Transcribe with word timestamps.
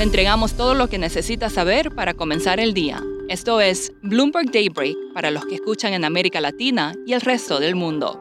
Le 0.00 0.04
entregamos 0.04 0.54
todo 0.54 0.72
lo 0.72 0.88
que 0.88 0.96
necesita 0.96 1.50
saber 1.50 1.94
para 1.94 2.14
comenzar 2.14 2.58
el 2.58 2.72
día. 2.72 3.04
Esto 3.28 3.60
es 3.60 3.92
Bloomberg 4.00 4.50
Daybreak 4.50 4.96
para 5.12 5.30
los 5.30 5.44
que 5.44 5.56
escuchan 5.56 5.92
en 5.92 6.06
América 6.06 6.40
Latina 6.40 6.94
y 7.06 7.12
el 7.12 7.20
resto 7.20 7.60
del 7.60 7.74
mundo. 7.74 8.18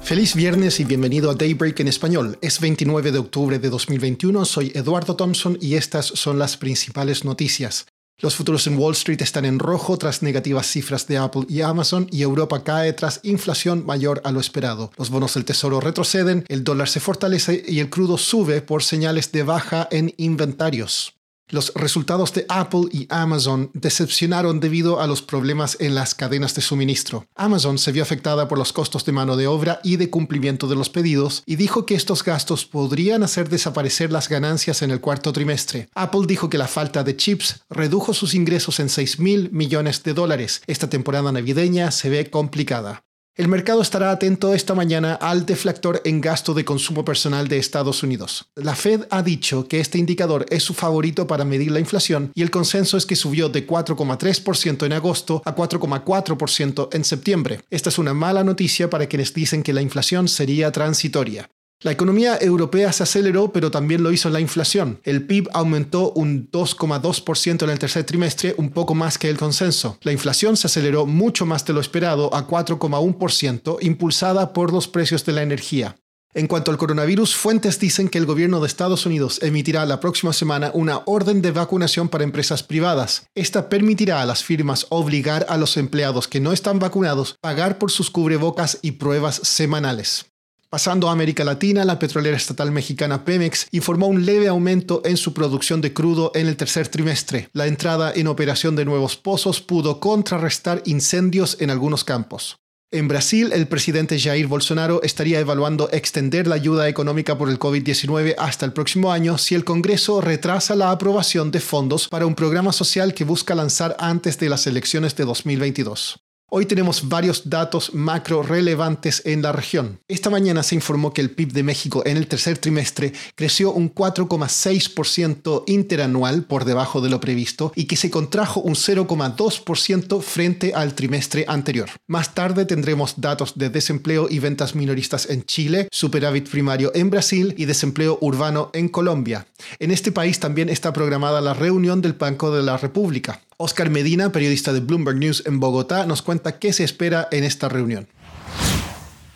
Feliz 0.00 0.36
viernes 0.36 0.78
y 0.78 0.84
bienvenido 0.84 1.28
a 1.28 1.34
Daybreak 1.34 1.80
en 1.80 1.88
español. 1.88 2.38
Es 2.40 2.60
29 2.60 3.10
de 3.10 3.18
octubre 3.18 3.58
de 3.58 3.68
2021, 3.68 4.44
soy 4.44 4.70
Eduardo 4.72 5.16
Thompson 5.16 5.58
y 5.60 5.74
estas 5.74 6.06
son 6.06 6.38
las 6.38 6.56
principales 6.56 7.24
noticias. 7.24 7.87
Los 8.20 8.34
futuros 8.34 8.66
en 8.66 8.76
Wall 8.76 8.94
Street 8.94 9.22
están 9.22 9.44
en 9.44 9.60
rojo 9.60 9.96
tras 9.96 10.24
negativas 10.24 10.66
cifras 10.66 11.06
de 11.06 11.18
Apple 11.18 11.44
y 11.48 11.60
Amazon 11.60 12.08
y 12.10 12.22
Europa 12.22 12.64
cae 12.64 12.92
tras 12.92 13.20
inflación 13.22 13.86
mayor 13.86 14.20
a 14.24 14.32
lo 14.32 14.40
esperado. 14.40 14.90
Los 14.96 15.10
bonos 15.10 15.34
del 15.34 15.44
tesoro 15.44 15.80
retroceden, 15.80 16.44
el 16.48 16.64
dólar 16.64 16.88
se 16.88 16.98
fortalece 16.98 17.62
y 17.68 17.78
el 17.78 17.90
crudo 17.90 18.18
sube 18.18 18.60
por 18.60 18.82
señales 18.82 19.30
de 19.30 19.44
baja 19.44 19.86
en 19.92 20.14
inventarios. 20.16 21.17
Los 21.50 21.72
resultados 21.74 22.34
de 22.34 22.44
Apple 22.50 22.82
y 22.92 23.06
Amazon 23.08 23.70
decepcionaron 23.72 24.60
debido 24.60 25.00
a 25.00 25.06
los 25.06 25.22
problemas 25.22 25.78
en 25.80 25.94
las 25.94 26.14
cadenas 26.14 26.54
de 26.54 26.60
suministro. 26.60 27.26
Amazon 27.34 27.78
se 27.78 27.90
vio 27.90 28.02
afectada 28.02 28.48
por 28.48 28.58
los 28.58 28.74
costos 28.74 29.06
de 29.06 29.12
mano 29.12 29.34
de 29.36 29.46
obra 29.46 29.80
y 29.82 29.96
de 29.96 30.10
cumplimiento 30.10 30.68
de 30.68 30.76
los 30.76 30.90
pedidos 30.90 31.42
y 31.46 31.56
dijo 31.56 31.86
que 31.86 31.94
estos 31.94 32.22
gastos 32.22 32.66
podrían 32.66 33.22
hacer 33.22 33.48
desaparecer 33.48 34.12
las 34.12 34.28
ganancias 34.28 34.82
en 34.82 34.90
el 34.90 35.00
cuarto 35.00 35.32
trimestre. 35.32 35.88
Apple 35.94 36.26
dijo 36.26 36.50
que 36.50 36.58
la 36.58 36.68
falta 36.68 37.02
de 37.02 37.16
chips 37.16 37.62
redujo 37.70 38.12
sus 38.12 38.34
ingresos 38.34 38.78
en 38.78 38.90
6 38.90 39.18
mil 39.18 39.50
millones 39.50 40.02
de 40.02 40.12
dólares. 40.12 40.62
Esta 40.66 40.90
temporada 40.90 41.32
navideña 41.32 41.90
se 41.90 42.10
ve 42.10 42.30
complicada. 42.30 43.07
El 43.38 43.46
mercado 43.46 43.80
estará 43.82 44.10
atento 44.10 44.52
esta 44.52 44.74
mañana 44.74 45.14
al 45.14 45.46
deflactor 45.46 46.02
en 46.04 46.20
gasto 46.20 46.54
de 46.54 46.64
consumo 46.64 47.04
personal 47.04 47.46
de 47.46 47.58
Estados 47.58 48.02
Unidos. 48.02 48.46
La 48.56 48.74
Fed 48.74 49.06
ha 49.10 49.22
dicho 49.22 49.68
que 49.68 49.78
este 49.78 49.96
indicador 49.96 50.44
es 50.50 50.64
su 50.64 50.74
favorito 50.74 51.28
para 51.28 51.44
medir 51.44 51.70
la 51.70 51.78
inflación 51.78 52.32
y 52.34 52.42
el 52.42 52.50
consenso 52.50 52.96
es 52.96 53.06
que 53.06 53.14
subió 53.14 53.48
de 53.48 53.64
4,3% 53.64 54.84
en 54.84 54.92
agosto 54.92 55.40
a 55.44 55.54
4,4% 55.54 56.88
en 56.90 57.04
septiembre. 57.04 57.60
Esta 57.70 57.90
es 57.90 57.98
una 57.98 58.12
mala 58.12 58.42
noticia 58.42 58.90
para 58.90 59.06
quienes 59.06 59.32
dicen 59.32 59.62
que 59.62 59.72
la 59.72 59.82
inflación 59.82 60.26
sería 60.26 60.72
transitoria. 60.72 61.48
La 61.80 61.92
economía 61.92 62.36
europea 62.40 62.92
se 62.92 63.04
aceleró, 63.04 63.52
pero 63.52 63.70
también 63.70 64.02
lo 64.02 64.10
hizo 64.10 64.28
la 64.30 64.40
inflación. 64.40 64.98
El 65.04 65.24
PIB 65.26 65.48
aumentó 65.52 66.10
un 66.10 66.50
2,2% 66.50 67.62
en 67.62 67.70
el 67.70 67.78
tercer 67.78 68.02
trimestre, 68.02 68.52
un 68.58 68.70
poco 68.70 68.96
más 68.96 69.16
que 69.16 69.30
el 69.30 69.36
consenso. 69.36 69.96
La 70.02 70.10
inflación 70.10 70.56
se 70.56 70.66
aceleró 70.66 71.06
mucho 71.06 71.46
más 71.46 71.64
de 71.64 71.74
lo 71.74 71.80
esperado, 71.80 72.34
a 72.34 72.48
4,1%, 72.48 73.78
impulsada 73.80 74.52
por 74.52 74.72
los 74.72 74.88
precios 74.88 75.24
de 75.24 75.32
la 75.32 75.42
energía. 75.42 75.94
En 76.34 76.48
cuanto 76.48 76.72
al 76.72 76.78
coronavirus, 76.78 77.36
fuentes 77.36 77.78
dicen 77.78 78.08
que 78.08 78.18
el 78.18 78.26
gobierno 78.26 78.58
de 78.58 78.66
Estados 78.66 79.06
Unidos 79.06 79.38
emitirá 79.42 79.86
la 79.86 80.00
próxima 80.00 80.32
semana 80.32 80.72
una 80.74 81.02
orden 81.06 81.42
de 81.42 81.52
vacunación 81.52 82.08
para 82.08 82.24
empresas 82.24 82.64
privadas. 82.64 83.26
Esta 83.36 83.68
permitirá 83.68 84.20
a 84.20 84.26
las 84.26 84.42
firmas 84.42 84.86
obligar 84.88 85.46
a 85.48 85.56
los 85.56 85.76
empleados 85.76 86.26
que 86.26 86.40
no 86.40 86.52
están 86.52 86.80
vacunados 86.80 87.36
pagar 87.40 87.78
por 87.78 87.92
sus 87.92 88.10
cubrebocas 88.10 88.80
y 88.82 88.92
pruebas 88.92 89.36
semanales. 89.44 90.26
Pasando 90.70 91.08
a 91.08 91.12
América 91.12 91.44
Latina, 91.44 91.82
la 91.86 91.98
petrolera 91.98 92.36
estatal 92.36 92.70
mexicana 92.70 93.24
Pemex 93.24 93.68
informó 93.70 94.06
un 94.06 94.26
leve 94.26 94.48
aumento 94.48 95.00
en 95.02 95.16
su 95.16 95.32
producción 95.32 95.80
de 95.80 95.94
crudo 95.94 96.30
en 96.34 96.46
el 96.46 96.58
tercer 96.58 96.88
trimestre. 96.88 97.48
La 97.54 97.66
entrada 97.66 98.12
en 98.14 98.26
operación 98.26 98.76
de 98.76 98.84
nuevos 98.84 99.16
pozos 99.16 99.62
pudo 99.62 99.98
contrarrestar 99.98 100.82
incendios 100.84 101.56
en 101.60 101.70
algunos 101.70 102.04
campos. 102.04 102.58
En 102.90 103.08
Brasil, 103.08 103.50
el 103.54 103.66
presidente 103.66 104.20
Jair 104.20 104.46
Bolsonaro 104.46 105.02
estaría 105.02 105.40
evaluando 105.40 105.88
extender 105.90 106.46
la 106.46 106.56
ayuda 106.56 106.86
económica 106.86 107.38
por 107.38 107.48
el 107.48 107.58
COVID-19 107.58 108.34
hasta 108.36 108.66
el 108.66 108.74
próximo 108.74 109.10
año 109.10 109.38
si 109.38 109.54
el 109.54 109.64
Congreso 109.64 110.20
retrasa 110.20 110.76
la 110.76 110.90
aprobación 110.90 111.50
de 111.50 111.60
fondos 111.60 112.08
para 112.08 112.26
un 112.26 112.34
programa 112.34 112.72
social 112.72 113.14
que 113.14 113.24
busca 113.24 113.54
lanzar 113.54 113.96
antes 113.98 114.38
de 114.38 114.50
las 114.50 114.66
elecciones 114.66 115.16
de 115.16 115.24
2022. 115.24 116.27
Hoy 116.50 116.64
tenemos 116.64 117.10
varios 117.10 117.50
datos 117.50 117.92
macro 117.92 118.42
relevantes 118.42 119.20
en 119.26 119.42
la 119.42 119.52
región. 119.52 120.00
Esta 120.08 120.30
mañana 120.30 120.62
se 120.62 120.74
informó 120.74 121.12
que 121.12 121.20
el 121.20 121.30
PIB 121.30 121.52
de 121.52 121.62
México 121.62 122.02
en 122.06 122.16
el 122.16 122.26
tercer 122.26 122.56
trimestre 122.56 123.12
creció 123.34 123.70
un 123.70 123.94
4,6% 123.94 125.64
interanual 125.66 126.44
por 126.44 126.64
debajo 126.64 127.02
de 127.02 127.10
lo 127.10 127.20
previsto 127.20 127.70
y 127.76 127.84
que 127.84 127.96
se 127.96 128.10
contrajo 128.10 128.60
un 128.60 128.76
0,2% 128.76 130.22
frente 130.22 130.72
al 130.72 130.94
trimestre 130.94 131.44
anterior. 131.48 131.90
Más 132.06 132.34
tarde 132.34 132.64
tendremos 132.64 133.20
datos 133.20 133.58
de 133.58 133.68
desempleo 133.68 134.26
y 134.30 134.38
ventas 134.38 134.74
minoristas 134.74 135.28
en 135.28 135.44
Chile, 135.44 135.86
superávit 135.92 136.48
primario 136.48 136.92
en 136.94 137.10
Brasil 137.10 137.54
y 137.58 137.66
desempleo 137.66 138.16
urbano 138.22 138.70
en 138.72 138.88
Colombia. 138.88 139.46
En 139.80 139.90
este 139.90 140.12
país 140.12 140.40
también 140.40 140.70
está 140.70 140.94
programada 140.94 141.42
la 141.42 141.52
reunión 141.52 142.00
del 142.00 142.14
Banco 142.14 142.50
de 142.50 142.62
la 142.62 142.78
República. 142.78 143.42
Oscar 143.60 143.90
Medina, 143.90 144.30
periodista 144.30 144.72
de 144.72 144.78
Bloomberg 144.78 145.18
News 145.18 145.44
en 145.44 145.58
Bogotá, 145.58 146.06
nos 146.06 146.22
cuenta 146.22 146.60
qué 146.60 146.72
se 146.72 146.84
espera 146.84 147.26
en 147.32 147.42
esta 147.42 147.68
reunión. 147.68 148.06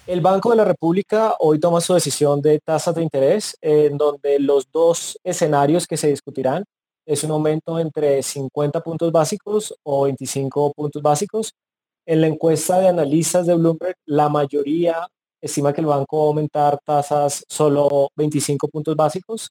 El 0.07 0.21
Banco 0.21 0.51
de 0.51 0.57
la 0.57 0.65
República 0.65 1.35
hoy 1.41 1.59
toma 1.59 1.81
su 1.81 1.93
decisión 1.93 2.41
de 2.41 2.61
tasas 2.61 2.95
de 2.95 3.03
interés, 3.03 3.59
en 3.61 3.99
donde 3.99 4.39
los 4.39 4.71
dos 4.71 5.19
escenarios 5.25 5.89
que 5.89 5.97
se 5.97 6.07
discutirán 6.07 6.63
es 7.05 7.25
un 7.25 7.33
aumento 7.33 7.81
entre 7.81 8.23
50 8.23 8.81
puntos 8.85 9.11
básicos 9.11 9.75
o 9.83 10.05
25 10.05 10.73
puntos 10.73 11.03
básicos. 11.03 11.53
En 12.07 12.21
la 12.21 12.29
encuesta 12.29 12.79
de 12.79 12.91
analistas 12.91 13.45
de 13.49 13.57
Bloomberg, 13.57 13.97
la 14.07 14.29
mayoría 14.29 15.05
estima 15.41 15.73
que 15.73 15.81
el 15.81 15.89
banco 15.89 16.19
va 16.19 16.23
a 16.23 16.27
aumentar 16.29 16.79
tasas 16.85 17.45
solo 17.49 18.09
25 18.15 18.69
puntos 18.69 18.95
básicos 18.95 19.51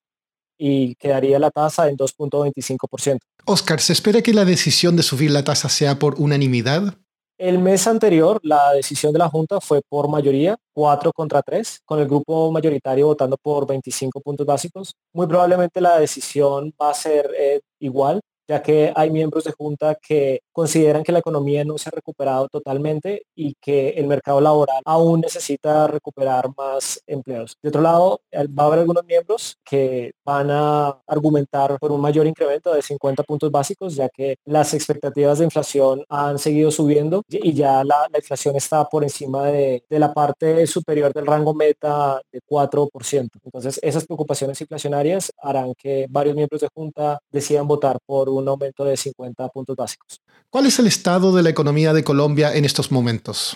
y 0.64 0.94
quedaría 0.96 1.40
la 1.40 1.50
tasa 1.50 1.90
en 1.90 1.98
2.25%. 1.98 3.18
Oscar, 3.46 3.82
¿se 3.82 3.94
espera 3.94 4.22
que 4.22 4.32
la 4.32 4.46
decisión 4.46 4.96
de 4.96 5.02
subir 5.02 5.32
la 5.32 5.44
tasa 5.44 5.70
sea 5.70 5.98
por 5.98 6.22
unanimidad? 6.22 6.94
El 7.40 7.58
mes 7.58 7.88
anterior, 7.88 8.40
la 8.44 8.72
decisión 8.72 9.12
de 9.12 9.18
la 9.18 9.28
Junta 9.28 9.60
fue 9.60 9.82
por 9.90 10.08
mayoría, 10.08 10.56
4 10.74 11.12
contra 11.14 11.42
3, 11.42 11.80
con 11.84 12.00
el 12.00 12.06
grupo 12.06 12.52
mayoritario 12.52 13.08
votando 13.08 13.38
por 13.42 13.66
25 13.66 14.22
puntos 14.22 14.46
básicos. 14.46 14.94
Muy 15.14 15.26
probablemente 15.26 15.82
la 15.82 15.98
decisión 15.98 16.72
va 16.80 16.92
a 16.92 16.94
ser 16.94 17.32
eh, 17.36 17.62
igual, 17.80 18.22
ya 18.48 18.62
que 18.62 18.92
hay 18.96 19.10
miembros 19.12 19.44
de 19.44 19.52
Junta 19.52 19.96
que 19.96 20.42
consideran 20.52 21.04
que 21.04 21.12
la 21.12 21.20
economía 21.20 21.64
no 21.64 21.78
se 21.78 21.90
ha 21.90 21.92
recuperado 21.92 22.48
totalmente 22.50 23.24
y 23.36 23.56
que 23.62 23.90
el 23.90 24.08
mercado 24.08 24.42
laboral 24.42 24.82
aún 24.86 25.22
necesita 25.22 25.88
recuperar 25.88 26.50
más 26.58 27.02
empleos. 27.08 27.58
De 27.62 27.70
otro 27.70 27.82
lado, 27.82 28.22
va 28.34 28.64
a 28.64 28.68
haber 28.68 28.80
algunos 28.80 29.06
miembros 29.06 29.58
que 29.64 30.12
van 30.26 30.50
a 30.52 30.98
argumentar 31.08 31.78
por 31.80 31.92
un 31.92 32.02
mayor 32.02 32.28
incremento 32.28 32.74
de 32.74 32.82
50 32.82 33.24
puntos 33.24 33.52
básicos, 33.52 33.96
ya 33.96 34.10
que 34.10 34.36
las 34.46 34.74
expectativas 34.74 35.40
de 35.40 35.46
inflación 35.46 36.04
han 36.10 36.40
seguido 36.40 36.72
subiendo 36.72 37.24
y 37.30 37.54
ya 37.54 37.84
la, 37.84 38.08
inflación 38.16 38.56
está 38.56 38.86
por 38.86 39.04
encima 39.04 39.48
de, 39.48 39.84
de, 39.90 40.00
la 40.00 40.14
parte 40.14 40.68
superior 40.68 41.14
del 41.14 41.26
rango 41.26 41.54
meta 41.54 42.22
de 42.32 42.40
4%. 42.42 43.30
Entonces, 43.44 43.80
esas 43.82 44.06
preocupaciones 44.06 44.60
inflacionarias 44.62 45.32
harán 45.42 45.74
que 45.76 46.06
varios 46.10 46.36
miembros 46.36 46.62
de 46.62 46.70
Junta 46.74 47.20
decidan 47.32 47.68
votar 47.68 48.00
por 48.06 48.30
un 48.32 48.48
aumento 48.48 48.84
de 48.84 48.98
50 48.98 49.48
puntos 49.50 49.76
básicos. 49.76 50.20
¿Cuál 50.50 50.66
es 50.66 50.80
el 50.80 50.88
estado 50.88 51.36
de 51.36 51.44
la 51.44 51.50
economía 51.50 51.94
de 51.94 52.04
Colombia 52.04 52.54
en 52.54 52.66
estos 52.66 52.92
momentos? 52.92 53.56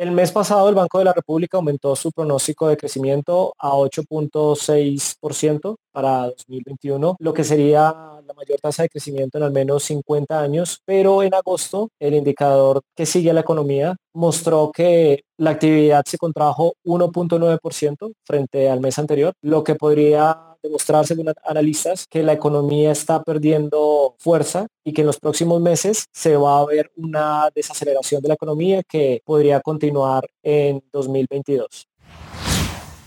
El 0.00 0.12
mes 0.12 0.32
pasado 0.32 0.66
el 0.70 0.74
Banco 0.74 0.98
de 0.98 1.04
la 1.04 1.12
República 1.12 1.58
aumentó 1.58 1.94
su 1.94 2.10
pronóstico 2.10 2.68
de 2.68 2.78
crecimiento 2.78 3.52
a 3.58 3.72
8.6% 3.72 5.76
para 5.92 6.28
2021, 6.28 7.16
lo 7.18 7.34
que 7.34 7.44
sería 7.44 7.92
la 7.92 8.34
mayor 8.34 8.58
tasa 8.62 8.84
de 8.84 8.88
crecimiento 8.88 9.36
en 9.36 9.44
al 9.44 9.52
menos 9.52 9.82
50 9.82 10.40
años, 10.40 10.80
pero 10.86 11.22
en 11.22 11.34
agosto 11.34 11.90
el 11.98 12.14
indicador 12.14 12.80
que 12.96 13.04
sigue 13.04 13.28
a 13.28 13.34
la 13.34 13.42
economía 13.42 13.94
mostró 14.14 14.72
que 14.72 15.20
la 15.36 15.50
actividad 15.50 16.02
se 16.06 16.16
contrajo 16.16 16.72
1.9% 16.86 18.12
frente 18.24 18.70
al 18.70 18.80
mes 18.80 18.98
anterior, 18.98 19.34
lo 19.42 19.62
que 19.62 19.74
podría 19.74 20.49
demostrar, 20.62 21.06
según 21.06 21.32
analistas, 21.44 22.06
que 22.08 22.22
la 22.22 22.32
economía 22.32 22.92
está 22.92 23.22
perdiendo 23.22 24.14
fuerza 24.18 24.66
y 24.84 24.92
que 24.92 25.02
en 25.02 25.06
los 25.06 25.18
próximos 25.18 25.60
meses 25.60 26.06
se 26.12 26.36
va 26.36 26.60
a 26.60 26.66
ver 26.66 26.90
una 26.96 27.50
desaceleración 27.54 28.22
de 28.22 28.28
la 28.28 28.34
economía 28.34 28.82
que 28.82 29.22
podría 29.24 29.60
continuar 29.60 30.28
en 30.42 30.82
2022. 30.92 31.88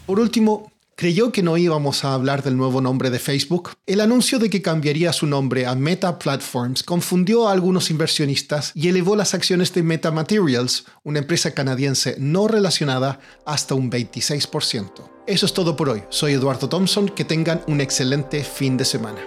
Por 0.06 0.20
último, 0.20 0.73
creyó 0.96 1.32
que 1.32 1.44
no 1.44 1.58
íbamos 1.58 2.04
a 2.04 2.14
hablar 2.14 2.44
del 2.44 2.58
nuevo 2.58 2.82
nombre 2.82 3.10
de 3.10 3.20
Facebook. 3.20 3.72
El 3.86 4.02
anuncio 4.02 4.40
de 4.40 4.50
que 4.50 4.62
cambiaría 4.62 5.14
su 5.14 5.28
nombre 5.28 5.66
a 5.66 5.76
Meta 5.76 6.20
Platforms 6.20 6.84
confundió 6.84 7.48
a 7.48 7.52
algunos 7.52 7.90
inversionistas 7.90 8.72
y 8.76 8.88
elevó 8.88 9.16
las 9.16 9.34
acciones 9.34 9.74
de 9.74 9.84
Meta 9.84 10.12
Materials, 10.12 10.86
una 11.04 11.20
empresa 11.20 11.52
canadiense 11.52 12.16
no 12.20 12.48
relacionada, 12.48 13.20
hasta 13.46 13.76
un 13.76 13.92
26%. 13.92 15.14
Eso 15.26 15.46
es 15.46 15.54
todo 15.54 15.76
por 15.76 15.90
hoy. 15.90 16.04
Soy 16.10 16.34
Eduardo 16.34 16.68
Thompson. 16.68 17.08
Que 17.08 17.24
tengan 17.24 17.62
un 17.68 17.80
excelente 17.80 18.44
fin 18.44 18.76
de 18.78 18.86
semana. 18.86 19.20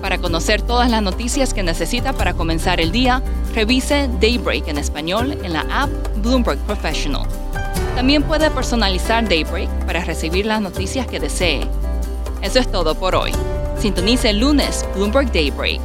Para 0.00 0.18
conocer 0.18 0.62
todas 0.62 0.90
las 0.90 1.02
noticias 1.02 1.52
que 1.52 1.62
necesita 1.62 2.12
para 2.12 2.34
comenzar 2.34 2.80
el 2.80 2.92
día, 2.92 3.22
revise 3.54 4.08
Daybreak 4.20 4.68
en 4.68 4.78
español 4.78 5.32
en 5.42 5.52
la 5.52 5.62
app 5.70 5.90
Bloomberg 6.22 6.58
Professional. 6.60 7.26
También 7.96 8.24
puede 8.24 8.50
personalizar 8.50 9.26
Daybreak 9.26 9.70
para 9.86 10.04
recibir 10.04 10.44
las 10.44 10.60
noticias 10.60 11.06
que 11.06 11.18
desee. 11.18 11.66
Eso 12.42 12.58
es 12.58 12.70
todo 12.70 12.94
por 12.94 13.14
hoy. 13.14 13.32
Sintonice 13.78 14.28
el 14.30 14.40
lunes 14.40 14.84
Bloomberg 14.94 15.32
Daybreak 15.32 15.80